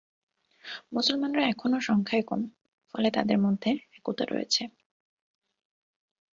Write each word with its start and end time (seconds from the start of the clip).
মুসলমানরা 0.93 1.43
এখনও 1.47 1.79
সংখ্যায় 1.81 2.25
কম, 2.25 2.41
ফলে 2.93 3.09
তাদের 3.11 3.37
মধ্যে 3.37 3.69
একতা 3.97 4.23
রয়েছে। 4.25 4.63